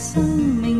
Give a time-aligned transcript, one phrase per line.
[0.00, 0.79] 生命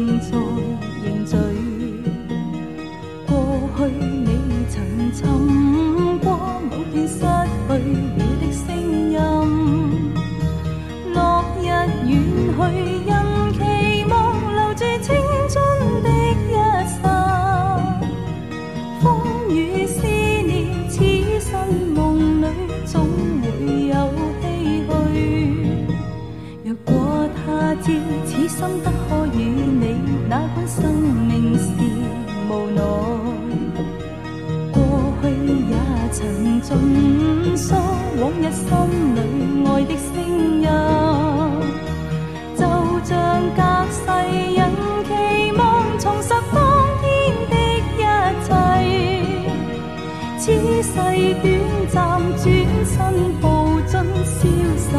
[50.61, 51.47] 此世短
[51.89, 52.45] 暂，转
[52.85, 52.93] 身
[53.41, 53.45] 步
[53.87, 53.93] 进
[54.25, 54.39] 消
[54.77, 54.99] 失了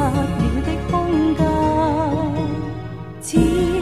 [0.66, 0.92] 的空
[3.22, 3.81] 间。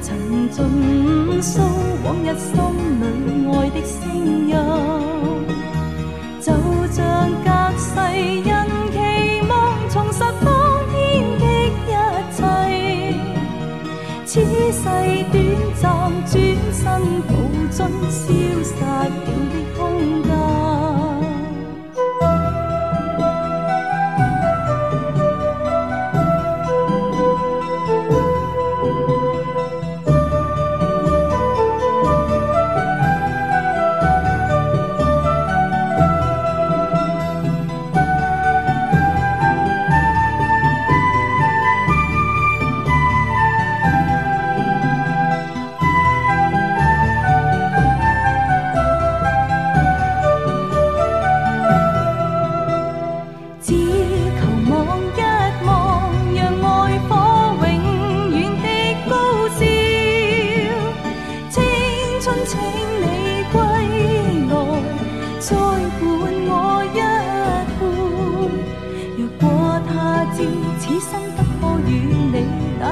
[0.00, 0.56] 曾尽
[1.42, 1.60] 诉
[2.04, 2.52] 往日心
[3.00, 3.02] 里
[3.50, 3.98] 爱的声
[4.48, 4.52] 音，
[6.40, 6.46] 就
[6.92, 6.96] 像
[7.44, 7.46] 隔
[7.76, 7.86] 世
[8.44, 8.50] 人
[8.92, 8.96] 期
[9.48, 9.52] 望
[9.90, 10.46] 重拾当
[10.92, 10.94] 天
[11.38, 11.42] 的
[11.86, 11.90] 一
[12.32, 12.38] 切，
[14.24, 14.30] 此
[14.72, 14.82] 世
[15.32, 15.36] 短
[15.80, 15.82] 暂，
[16.26, 16.32] 转
[16.72, 16.80] 身
[17.26, 17.30] 抱
[17.70, 17.76] 进
[18.08, 18.16] 消
[18.62, 18.82] 失了
[19.24, 19.28] 的
[19.76, 19.78] 空
[20.22, 20.28] 间。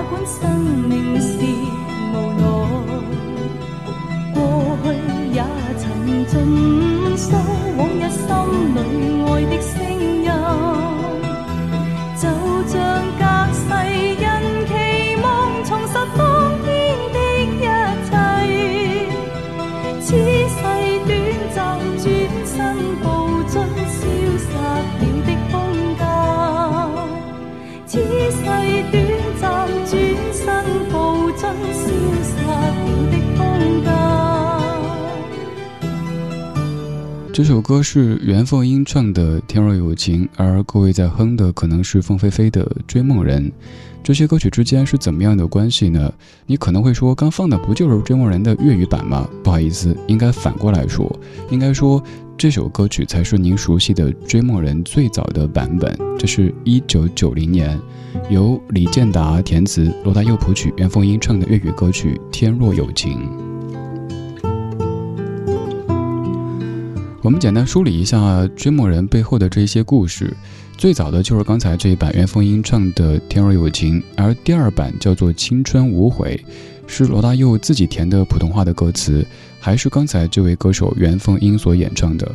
[0.08, 0.38] 管生
[0.88, 1.28] 命是
[2.12, 2.42] 无奈，
[4.34, 4.36] 过
[4.82, 4.86] 去
[5.34, 5.38] 也
[5.78, 5.84] 曾
[6.26, 6.34] 尽
[7.16, 7.24] 诉，
[7.76, 8.20] 往日心
[8.74, 8.76] 里
[9.24, 9.75] 爱的。
[37.36, 43.46] 这首歌是袁凤英唱的《天若有情》，而各位在哼的可能是凤飞飞的《追梦人》。
[44.02, 46.10] 这些歌曲之间是怎么样的关系呢？
[46.46, 49.28] 你可能会说，刚放的不就是《追梦人》的粤语版吗？
[49.44, 51.14] 不好意思，应该反过来说，
[51.50, 52.02] 应该说
[52.38, 55.94] 这首歌曲才是您熟悉的《追梦人》最早的版本。
[56.18, 57.78] 这是一九九零年，
[58.30, 63.28] 由李健达填词、罗大佑谱曲、袁凤英唱的粤语歌曲《天若有情》。
[67.26, 70.32] 我们简单梳理一下《追梦人》背后的这些故事。
[70.78, 76.40] 最早的就是刚才这一版袁凤英唱的《天若有情》，而第二版叫做《青春无悔》，
[76.86, 79.26] 是罗大佑自己填的普通话的歌词，
[79.58, 82.32] 还是刚才这位歌手袁凤英所演唱的。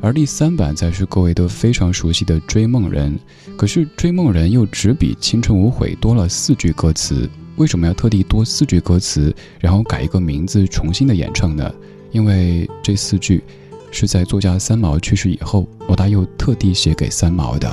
[0.00, 3.14] 而第三版才是各位都非常熟悉的《追梦人》。
[3.58, 11.70] 可是《追梦人》又只比《青春无悔》多了四句歌词，为什么要特地多四句歌词，然后改一个名字重新的演唱呢？
[12.10, 13.44] 因为这四句。
[13.90, 17.70] 是在作家三毛去世以后，罗大佑特地写给三毛的。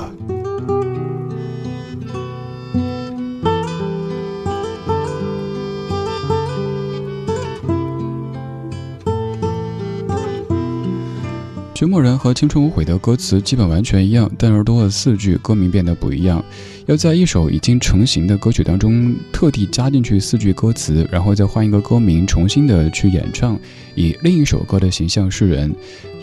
[11.74, 16.44] 徐默人和《青春无悔》的歌词基本完全一样，但是多了四句，歌名变得不一样。
[16.88, 23.60] 要在一首已经成型的歌曲当中特地加进去四句歌词，然后再换一个歌名，重新的去演唱，
[23.94, 25.70] 以另一首歌的形象示人。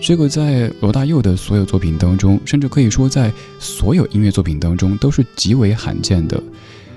[0.01, 6.41] 这个在罗大佑的所有作品当中，甚至可以说在所有音乐作品当中都是极为罕见的。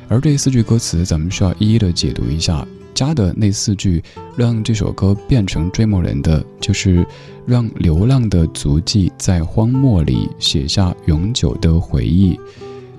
[0.09, 2.67] 而这四句歌词，咱们需要一一的解读一下。
[2.95, 4.03] 加的那四句，
[4.35, 7.07] 让这首歌变成追梦人的，就是
[7.47, 12.41] 让流浪的足迹在荒漠里写下永久的回忆。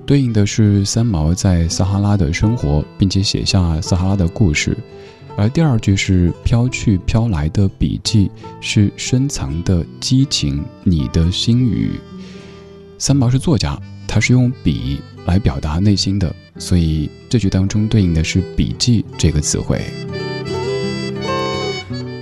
[0.09, 4.75] 对应的是三毛在撒哈拉的生活，并且写下撒哈拉的故事。
[5.37, 11.91] 而第二句是飘去飘来的笔记，是深藏的激情，你的心语。
[12.97, 16.35] 三毛是作家，他是用笔来表达内心的。
[16.57, 19.79] 所以这句当中对应的是“笔记”这个词汇。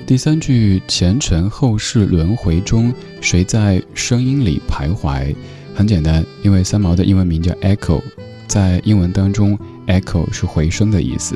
[0.05, 5.33] 第三句“前尘后世轮回中，谁在声音里徘徊？”
[5.77, 8.01] 很简单，因为三毛的英文名叫 Echo，
[8.47, 11.35] 在英文当中，Echo 是回声的意思。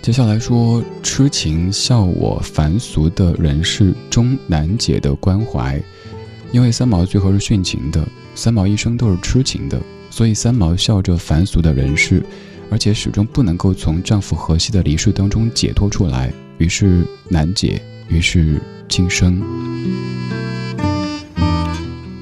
[0.00, 5.82] 接下来说痴情笑我凡俗的人世中难解的关怀，
[6.52, 8.06] 因为三毛最后是殉情的，
[8.36, 9.76] 三毛一生都是痴情的。
[10.08, 12.22] 所以三毛笑着凡俗的人世，
[12.70, 19.42] 而且始终不能够从丈夫荷西的离世当中解脱出来，于是难解，于是轻生。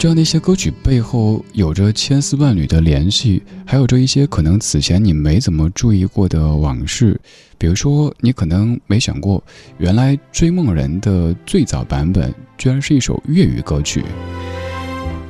[0.06, 7.20] 让那些歌曲背后有着千丝万缕的联系，还有着一些可能此前你没怎么注意过的往事，
[7.58, 9.42] 比如说你可能没想过，
[9.78, 14.04] 原来《追梦人》的最早版本居然是一首粤语歌曲。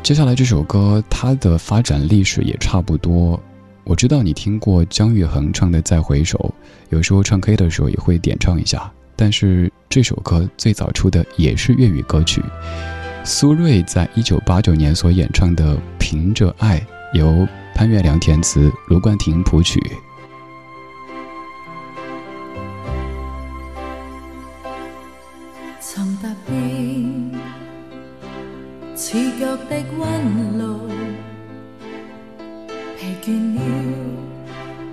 [0.02, 3.42] 接下来这首歌，它的发展历史也差不多。
[3.82, 6.36] 我知道你听过姜育恒唱的《再回首》，
[6.90, 8.92] 有时候唱 K 的时候也会点唱一下。
[9.18, 12.42] 但是这首歌最早出的也是粤语歌曲，
[13.26, 16.78] 苏芮在一九八九年所演唱的《凭着爱》，
[17.12, 17.44] 由
[17.74, 19.82] 潘岳良填词，卢冠廷谱曲。
[29.68, 30.88] 的温路，
[32.96, 33.60] 疲倦了，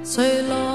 [0.04, 0.73] 谁来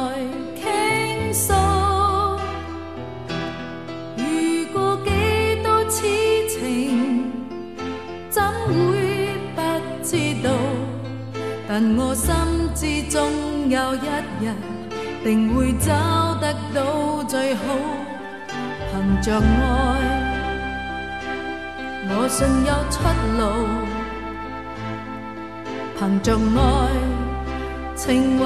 [11.81, 12.35] 但我心
[12.75, 13.99] 知终有一
[14.45, 14.53] 日，
[15.23, 17.63] 定会找得到最好，
[18.91, 19.43] 凭着爱。
[22.11, 22.99] 我信有出
[23.39, 23.41] 路，
[25.97, 26.67] 凭着爱，
[27.95, 28.45] 情怀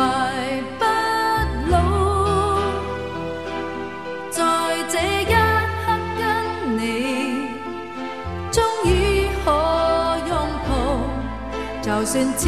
[12.12, 12.44] 就算始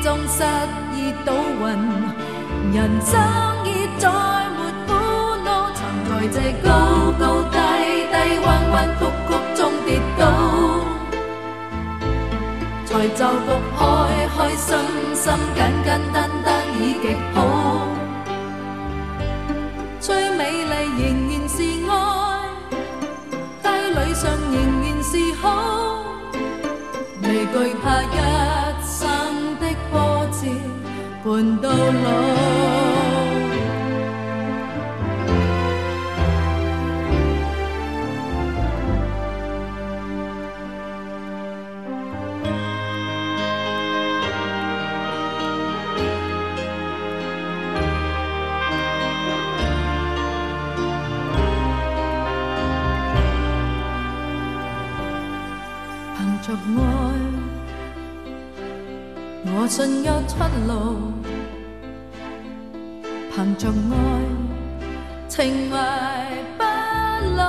[0.00, 0.44] 终失
[0.94, 1.66] 意倒运，
[2.72, 3.18] 人生
[3.64, 4.08] 已再
[4.54, 4.94] 没苦
[5.44, 5.72] 恼。
[5.74, 6.70] 曾在这高
[7.18, 7.58] 高低
[8.12, 8.14] 低、
[8.46, 10.22] 弯弯曲曲中跌倒。
[12.86, 13.26] 才就觉
[13.76, 13.82] 开
[14.36, 14.68] 开心
[15.16, 15.58] 心、紧
[31.78, 32.48] 着爱，我。
[59.68, 61.12] 信有出路，
[63.38, 63.72] 凭着爱，
[65.28, 65.76] 情怀
[66.58, 66.64] 不
[67.36, 67.40] 老。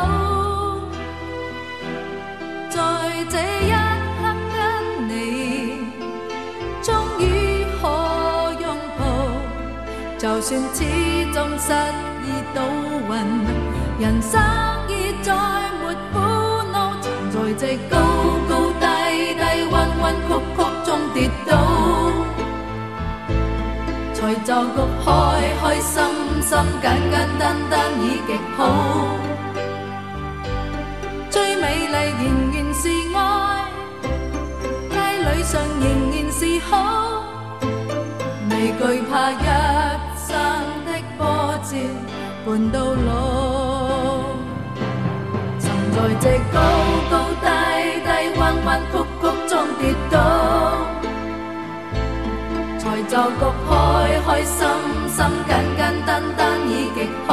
[2.70, 2.78] 在
[3.28, 4.22] 这一刻
[4.54, 5.12] 跟你，
[6.84, 7.88] 终于可
[8.62, 9.02] 拥抱。
[10.20, 10.86] 就算始
[11.34, 11.74] 终失
[12.22, 12.62] 意倒
[13.10, 13.12] 运，
[14.00, 14.40] 人生
[14.90, 14.94] 已
[15.24, 15.34] 再
[15.82, 16.20] 没苦
[16.72, 16.78] 恼。
[17.32, 17.98] 在这高
[18.48, 18.86] 高低
[19.34, 19.42] 低、
[19.72, 21.18] 弯弯曲曲中跌
[21.48, 21.58] 倒。
[24.30, 25.10] 才就局开
[25.60, 26.04] 开心
[26.40, 28.60] 心、简简单单已极好。
[31.32, 32.84] 最美丽仍然是
[33.16, 33.18] 爱，
[34.92, 37.24] 街里上仍然是好，
[38.52, 39.34] 未惧怕一
[40.16, 40.30] 生
[40.86, 41.72] 的波折
[42.46, 43.10] 伴到老。
[45.58, 46.56] 曾在这高
[47.10, 47.46] 高低
[48.06, 48.08] 低。
[48.40, 49.82] 弯弯曲曲中跌
[50.12, 50.18] 倒，
[52.90, 54.68] 才就觉开开心
[55.10, 55.18] 心、
[55.48, 57.30] 简简单单已极好。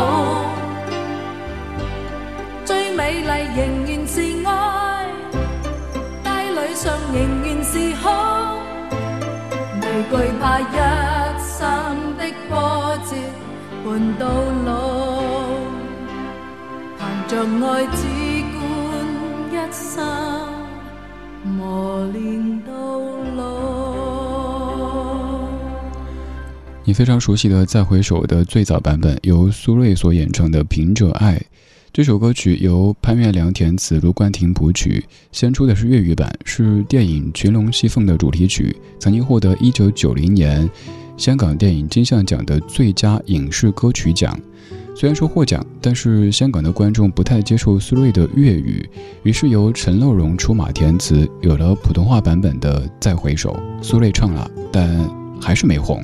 [2.66, 4.50] 最美丽仍然是爱，
[6.22, 6.84] 街里上
[7.14, 7.72] 仍然是
[8.02, 8.04] 好，
[9.80, 10.62] 未惧怕一
[11.40, 11.56] 生
[12.18, 12.20] 的
[12.50, 12.52] 波
[13.06, 13.10] 折
[13.82, 13.86] 伴
[14.18, 14.22] 到
[14.66, 14.68] 老，
[16.98, 17.32] 凭着
[17.66, 17.98] 爱只
[18.52, 18.60] 管
[19.52, 20.04] 一生。
[21.44, 22.70] 磨练到
[26.88, 31.36] 你非常熟悉的《再回首》的最早版本，由苏芮所演唱的《凭着爱》。
[31.92, 35.04] 这首歌曲由潘源良填词，卢冠廷谱曲。
[35.32, 40.70] 先出的是粤语版，是电影《群龙戏凤》的主题曲，曾经获得1990年
[41.16, 44.38] 香港电影金像奖的最佳影视歌曲奖。
[44.94, 48.88] 虽然说获奖，但是香港的观众不太接受苏芮的粤语，
[49.24, 53.52] 于是由陈乐融出马填词，有了普通话版本的《再回首》。
[53.82, 56.00] 苏芮唱了，但还是没红。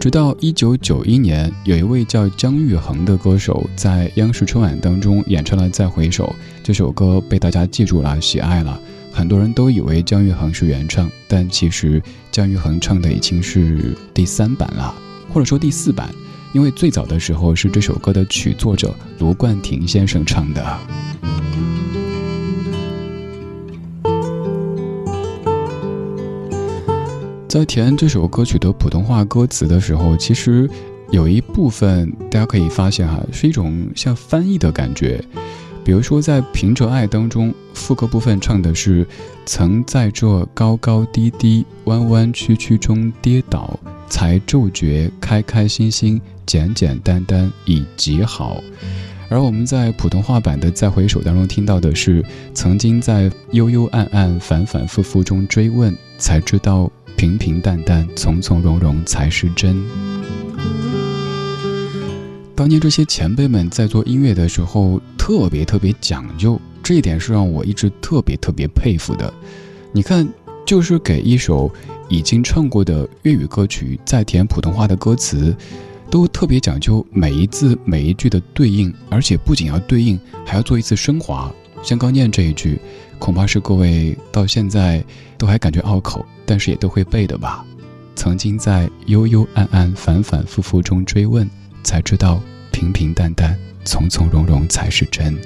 [0.00, 6.24] 直到一九九一年，有一位叫姜育恒的歌手在央视春晚当中演唱了《再回首》
[6.64, 8.80] 这首歌，被大家记住了，喜爱了。
[9.12, 12.02] 很多人都以为姜育恒是原唱，但其实
[12.32, 14.94] 姜育恒唱的已经是第三版了，
[15.34, 16.08] 或者说第四版。
[16.54, 20.78] 因为最早的时候是这首歌的曲作者卢冠廷先生唱的。
[27.50, 30.70] 在填这首歌曲的普通话歌词的时候，其实
[31.10, 35.20] 有一部分大家可以发现哈，是一种像翻译的感觉。
[35.82, 39.04] 比如说在《凭着爱》当中，副歌部分唱的是
[39.44, 43.76] “曾在这高高低低、弯弯曲曲中跌倒，
[44.08, 48.62] 才骤觉开开心心。”简简单单已极好，
[49.28, 56.90] 而我们在普通话版的《再回首》当中听到的是，曾经在幽幽暗暗、反反复复中追问，才知道
[57.20, 59.76] 平平淡淡、从从容容才是真。
[62.56, 69.30] 当年这些前辈们在做音乐的时候，特别特别讲究，这一点是让我一直特别特别佩服的。
[69.92, 70.26] 你看，
[70.64, 71.70] 就是给一首
[72.08, 75.54] 已经唱过的粤语歌曲再填普通话的歌词。
[76.10, 81.52] 都特别讲究每一字每一句的对应，而且不仅要对应，还要做一次升华。
[81.82, 82.80] 像刚念这一句，
[83.20, 85.04] 恐怕是各位到现在
[85.38, 87.64] 都还感觉拗口，但是也都会背的吧？
[88.16, 91.48] 曾经在幽幽暗暗、反反复复中追问，
[91.84, 92.40] 才知道
[92.72, 95.36] 平平淡淡、从从容容才是真。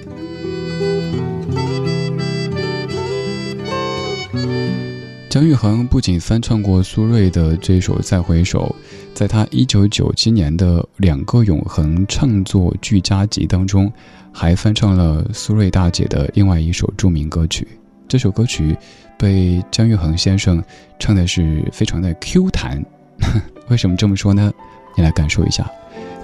[5.29, 8.73] 姜育恒不仅翻唱过苏芮的这首《再回首》，
[9.17, 13.93] 在他一九九七年的两个永恒唱作俱佳集当中，
[14.35, 17.67] 还翻唱了苏芮大姐的另外一首著名歌曲。
[18.09, 18.77] 这首歌曲
[19.17, 20.63] 被姜育恒先生
[20.99, 22.85] 唱的是非常的 Q 弹，
[23.71, 24.53] 为什么这么说呢？
[24.97, 25.71] 你来感受一下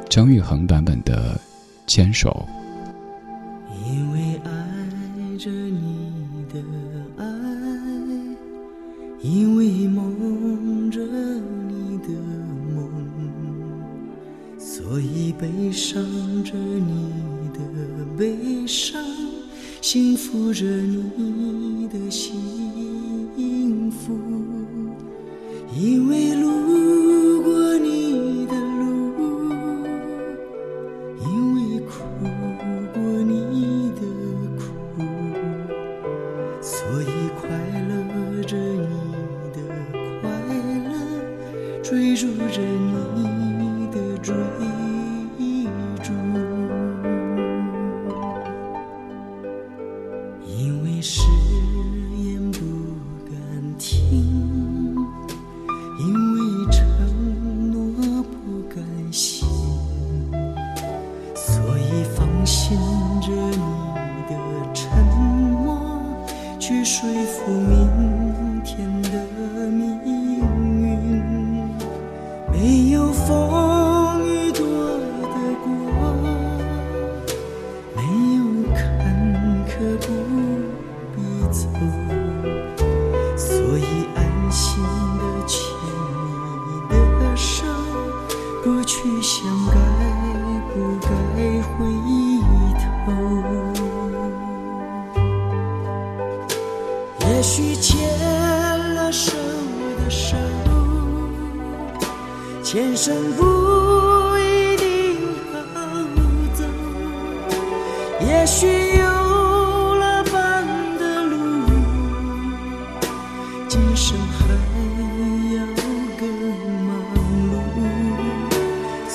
[0.09, 1.35] 姜育恒版本的
[1.87, 2.47] 《牵手》。
[3.89, 4.51] 因为爱
[5.39, 6.61] 着你的
[7.17, 7.25] 爱。
[9.23, 12.09] 因为梦着你的
[12.75, 12.91] 梦，
[14.59, 16.03] 所以悲伤
[16.43, 17.13] 着你
[18.21, 19.03] 悲伤，
[19.81, 24.15] 幸福着你的幸福。
[25.75, 26.51] 因为路
[73.29, 73.60] 没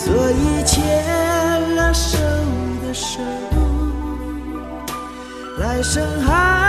[0.05, 2.19] 所以牵了手
[2.85, 3.19] 的手
[5.57, 6.64] 来生还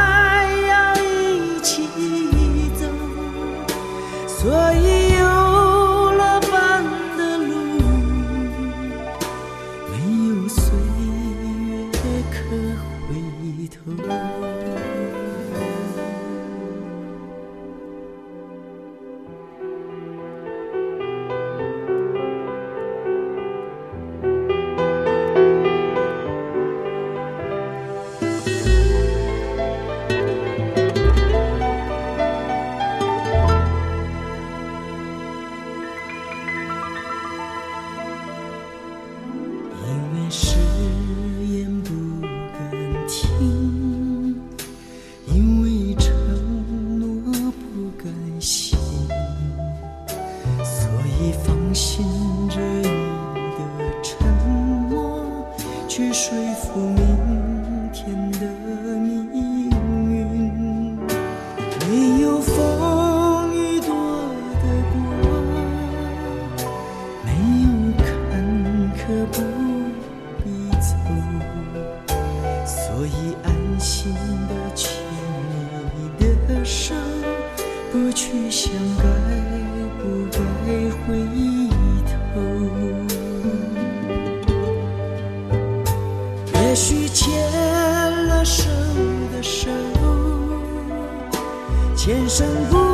[92.36, 92.85] 前生不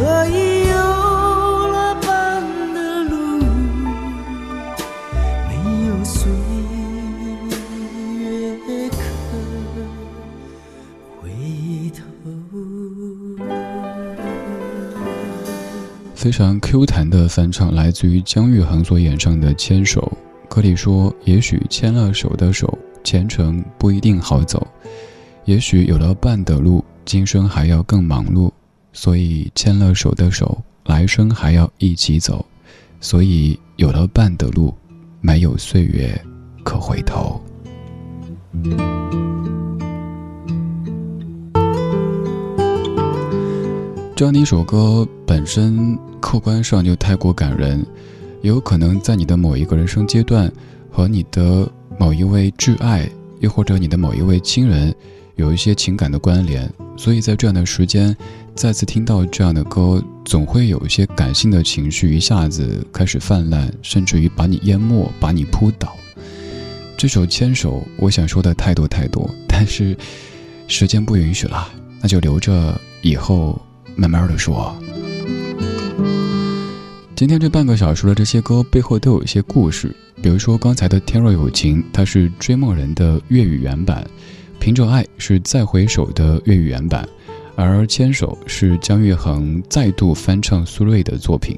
[0.00, 0.74] 所以有
[1.68, 3.44] 了伴的路，
[5.46, 5.52] 没
[5.88, 6.32] 有岁
[8.18, 8.96] 月可
[11.20, 11.28] 回
[11.90, 12.00] 头。
[16.14, 20.00] 非常 Q 弹的翻唱，来自于姜育恒所演唱的《牵手》。
[20.48, 24.66] 歌里说：“也许牵了手的手，前程不一定好走；
[25.44, 28.50] 也许有了伴的路，今生还要更忙碌。
[28.92, 32.44] 所以牵了手的手，来生还要一起走。
[33.00, 34.74] 所以有了伴的路，
[35.20, 36.20] 没有岁月
[36.62, 37.40] 可回头。”
[44.16, 47.82] 这样的一首歌本身客观上就太过感人，
[48.42, 50.52] 也有可能在你的某一个人生阶段，
[50.90, 51.66] 和你的
[51.98, 54.94] 某一位挚爱，又或者你的某一位亲人，
[55.36, 56.70] 有一些情感的关联。
[56.98, 58.14] 所以在这样的时间，
[58.54, 65.96] 再次听到这样的歌，总会有一些感性的情绪一下子开始泛滥，甚至于把你淹没，把你扑倒。
[66.96, 69.96] 这首《牵手》，我想说的太多太多，但是
[70.68, 71.68] 时间不允许了，
[72.02, 73.60] 那就留着以后。
[73.96, 74.74] 慢慢的说，
[77.14, 84.02] 今天这半个小时的这些歌背后都有一些故事，比如说刚才的《天若有情》，它是追梦人的粤语原版；
[84.58, 87.06] 凭着爱是再回首的粤语原版，
[87.62, 91.56] 而牵手是姜育恒再度翻唱苏芮的作品。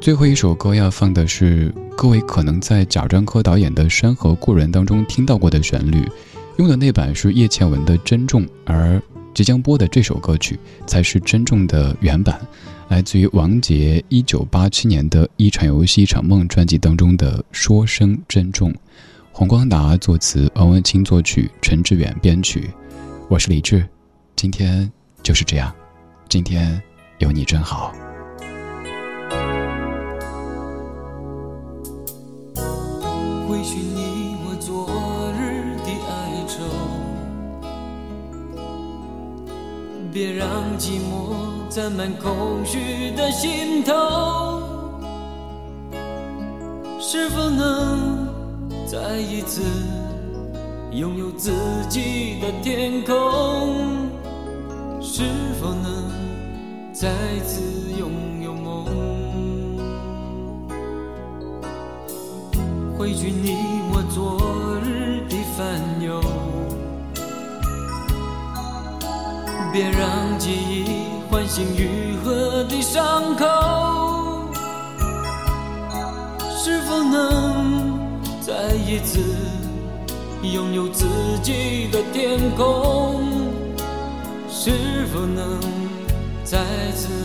[0.00, 6.06] 最后一首歌要放的是各位可能在贾樟柯导演的《山河故人》当中听到过的旋律，
[6.58, 9.02] 用的那版是叶倩文的《珍重》，而。
[9.34, 12.40] 即将播的这首歌曲才是真正的原版，
[12.86, 18.72] 来自于王杰一九八七年的一场游戏一场梦专辑当中的《说声珍重》，
[19.32, 22.70] 洪光达作词，王文清作曲，陈志远编曲。
[23.28, 23.84] 我是李志，
[24.36, 24.88] 今天
[25.24, 25.74] 就是这样，
[26.28, 26.80] 今天
[27.16, 27.94] 有你真好。
[33.48, 34.86] 回去你我昨
[35.32, 36.62] 日的哀愁。
[40.12, 40.46] 别让
[40.78, 41.34] 寂寞
[41.70, 44.62] 占满空虚的心头，
[47.00, 48.28] 是否能
[48.86, 49.62] 再一次
[50.92, 51.50] 拥有自
[51.88, 54.03] 己的天空？
[55.16, 55.22] 是
[55.60, 56.10] 否能
[56.92, 57.08] 再
[57.46, 57.62] 次
[57.96, 58.10] 拥
[58.42, 58.84] 有梦？
[62.98, 63.54] 回去你
[63.92, 66.20] 我昨日的烦忧
[69.72, 70.84] 别让记忆
[71.30, 73.46] 唤醒愈合的伤口。
[76.56, 77.96] 是否能
[78.40, 79.20] 再一次
[80.42, 81.06] 拥有自
[81.40, 83.23] 己的天空？
[85.14, 85.60] 不能
[86.42, 86.58] 再
[86.90, 87.23] 次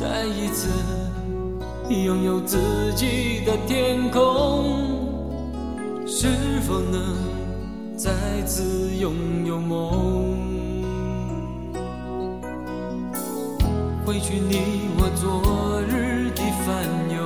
[0.00, 0.70] 再一次
[1.90, 2.56] 拥有自
[2.94, 4.96] 己的天空
[6.06, 6.26] 是
[6.66, 7.18] 否能
[7.98, 8.10] 再
[8.46, 10.38] 次拥有梦？
[14.06, 16.66] 回去你我昨日的烦
[17.14, 17.20] 忧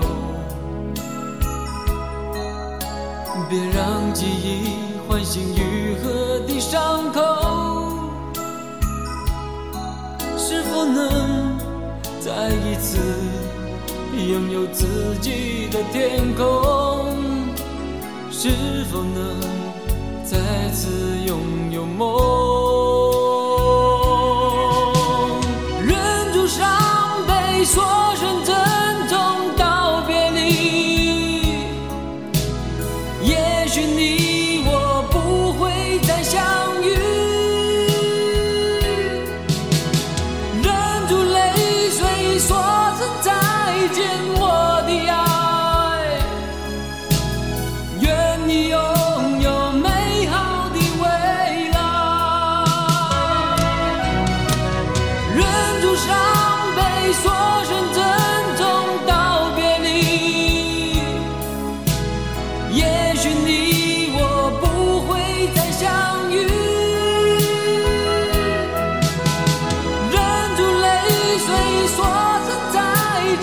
[3.48, 5.54] 别让记忆唤醒
[12.94, 13.00] 自
[14.28, 16.44] 拥有自己的天空
[18.30, 19.40] 是否能
[20.24, 22.06] 再次拥有梦？
[25.82, 26.62] 忍住伤
[27.26, 27.82] 悲说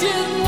[0.04, 0.41] imagine